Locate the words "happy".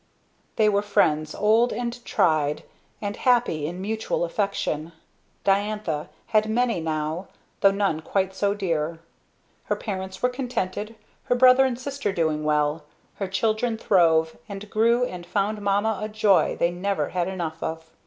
3.15-3.67